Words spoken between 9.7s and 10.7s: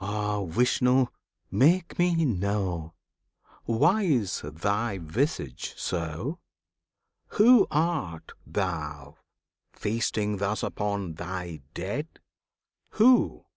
feasting thus